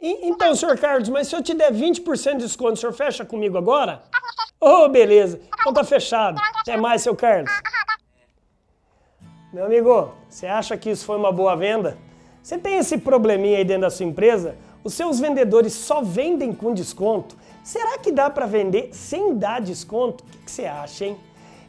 [0.00, 3.58] Então, senhor Carlos, mas se eu te der 20% de desconto, o senhor fecha comigo
[3.58, 4.02] agora?
[4.58, 5.40] Ô, beleza.
[5.60, 6.40] Então tá fechado.
[6.60, 7.50] Até mais, seu Carlos.
[9.52, 11.98] Meu amigo, você acha que isso foi uma boa venda?
[12.42, 14.56] Você tem esse probleminha aí dentro da sua empresa?
[14.82, 17.36] Os seus vendedores só vendem com desconto?
[17.62, 20.24] Será que dá para vender sem dar desconto?
[20.24, 21.18] O que, que você acha, hein?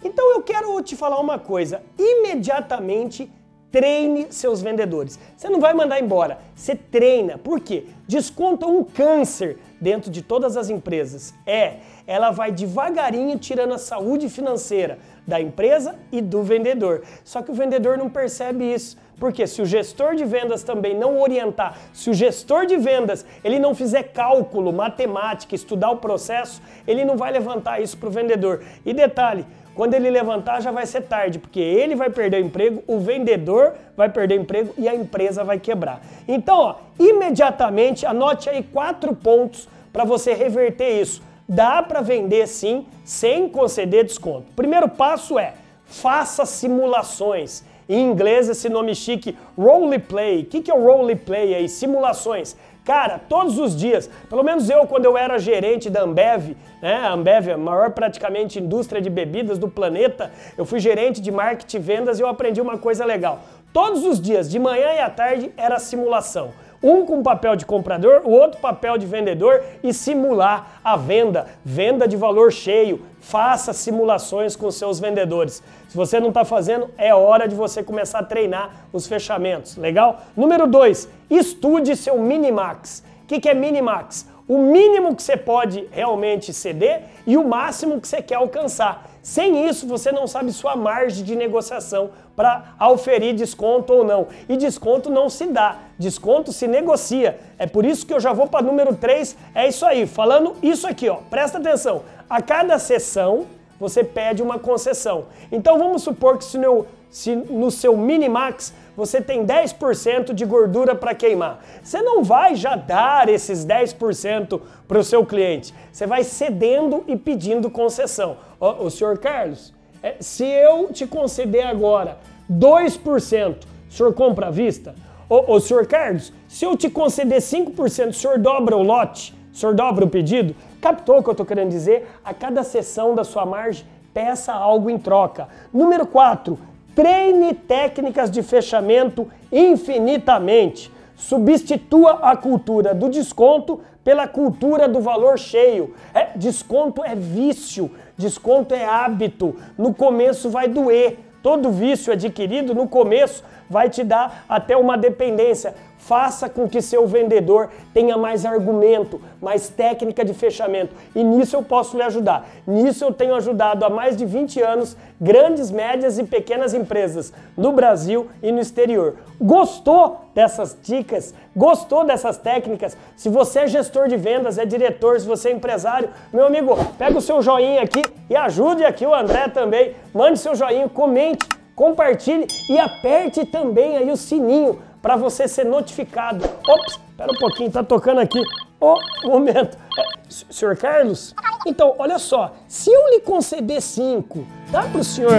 [0.03, 1.83] Então eu quero te falar uma coisa.
[1.99, 3.29] Imediatamente
[3.71, 5.17] treine seus vendedores.
[5.35, 7.37] Você não vai mandar embora, você treina.
[7.37, 7.85] Por quê?
[8.07, 11.33] Desconto é um câncer dentro de todas as empresas.
[11.45, 11.77] É,
[12.11, 17.03] ela vai devagarinho tirando a saúde financeira da empresa e do vendedor.
[17.23, 18.97] Só que o vendedor não percebe isso.
[19.17, 23.59] Porque se o gestor de vendas também não orientar, se o gestor de vendas ele
[23.59, 28.63] não fizer cálculo, matemática, estudar o processo, ele não vai levantar isso para o vendedor.
[28.83, 32.83] E detalhe, quando ele levantar já vai ser tarde, porque ele vai perder o emprego,
[32.87, 36.01] o vendedor vai perder o emprego e a empresa vai quebrar.
[36.27, 41.21] Então, ó, imediatamente anote aí quatro pontos para você reverter isso.
[41.53, 44.53] Dá para vender sim, sem conceder desconto.
[44.55, 47.61] Primeiro passo é faça simulações.
[47.89, 50.43] Em inglês, esse nome chique, role play.
[50.43, 51.67] O que, que é o role play aí?
[51.67, 52.55] Simulações.
[52.85, 56.95] Cara, todos os dias, pelo menos eu, quando eu era gerente da Ambev, né?
[56.95, 60.31] A Ambev é a maior praticamente indústria de bebidas do planeta.
[60.57, 63.41] Eu fui gerente de marketing e vendas e eu aprendi uma coisa legal.
[63.73, 66.51] Todos os dias, de manhã e à tarde, era simulação.
[66.83, 72.07] Um com papel de comprador, o outro papel de vendedor e simular a venda, venda
[72.07, 73.05] de valor cheio.
[73.19, 75.61] Faça simulações com seus vendedores.
[75.87, 79.77] Se você não está fazendo, é hora de você começar a treinar os fechamentos.
[79.77, 80.21] Legal?
[80.35, 83.03] Número 2, estude seu Minimax.
[83.23, 84.27] O que, que é Minimax?
[84.47, 89.09] O mínimo que você pode realmente ceder e o máximo que você quer alcançar.
[89.21, 94.27] Sem isso, você não sabe sua margem de negociação para auferir desconto ou não.
[94.49, 97.39] E desconto não se dá, desconto se negocia.
[97.59, 99.37] É por isso que eu já vou para número 3.
[99.53, 101.17] É isso aí, falando isso aqui, ó.
[101.29, 102.01] Presta atenção.
[102.27, 103.45] A cada sessão
[103.81, 105.25] você pede uma concessão.
[105.51, 110.93] Então vamos supor que se no, se no seu Minimax você tem 10% de gordura
[110.93, 111.65] para queimar.
[111.81, 115.73] Você não vai já dar esses 10% para o seu cliente.
[115.91, 118.37] Você vai cedendo e pedindo concessão.
[118.59, 119.73] O senhor Carlos,
[120.19, 122.19] se eu te conceder agora
[122.51, 123.55] 2%,
[123.89, 124.93] o senhor compra à vista?
[125.27, 129.33] Ô, ô senhor Carlos, se eu te conceder 5%, o senhor dobra o lote?
[129.53, 130.55] O senhor dobra o pedido?
[130.79, 132.09] Captou o que eu estou querendo dizer?
[132.23, 135.47] A cada sessão da sua margem, peça algo em troca.
[135.73, 136.57] Número 4,
[136.95, 140.91] treine técnicas de fechamento infinitamente.
[141.15, 145.93] Substitua a cultura do desconto pela cultura do valor cheio.
[146.13, 149.55] É, desconto é vício, desconto é hábito.
[149.77, 151.19] No começo vai doer.
[151.43, 155.73] Todo vício adquirido no começo vai te dar até uma dependência.
[156.01, 160.95] Faça com que seu vendedor tenha mais argumento, mais técnica de fechamento.
[161.15, 162.49] E nisso eu posso lhe ajudar.
[162.65, 167.71] Nisso eu tenho ajudado há mais de 20 anos grandes, médias e pequenas empresas no
[167.71, 169.17] Brasil e no exterior.
[169.39, 171.35] Gostou dessas dicas?
[171.55, 172.97] Gostou dessas técnicas?
[173.15, 177.15] Se você é gestor de vendas, é diretor, se você é empresário, meu amigo, pega
[177.15, 179.93] o seu joinha aqui e ajude aqui o André também.
[180.11, 186.45] Mande seu joinha, comente, compartilhe e aperte também aí o sininho para você ser notificado.
[186.67, 188.41] Ops, espera um pouquinho, tá tocando aqui.
[188.79, 189.77] Ô, um momento.
[189.97, 191.35] É, senhor Carlos?
[191.65, 195.31] Então, olha só, se eu lhe conceder cinco, dá para o senhor